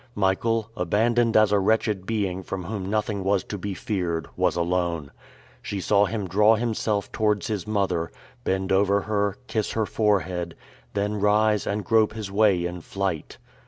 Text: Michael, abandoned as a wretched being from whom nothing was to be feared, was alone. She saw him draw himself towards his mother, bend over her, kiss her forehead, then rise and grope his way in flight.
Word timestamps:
Michael, 0.15 0.71
abandoned 0.75 1.37
as 1.37 1.51
a 1.51 1.59
wretched 1.59 2.07
being 2.07 2.41
from 2.41 2.63
whom 2.63 2.89
nothing 2.89 3.23
was 3.23 3.43
to 3.43 3.55
be 3.59 3.75
feared, 3.75 4.27
was 4.35 4.55
alone. 4.55 5.11
She 5.61 5.79
saw 5.79 6.05
him 6.05 6.27
draw 6.27 6.55
himself 6.55 7.11
towards 7.11 7.45
his 7.45 7.67
mother, 7.67 8.11
bend 8.43 8.71
over 8.71 9.01
her, 9.01 9.37
kiss 9.45 9.73
her 9.73 9.85
forehead, 9.85 10.55
then 10.95 11.19
rise 11.19 11.67
and 11.67 11.85
grope 11.85 12.13
his 12.13 12.31
way 12.31 12.65
in 12.65 12.81
flight. 12.81 13.37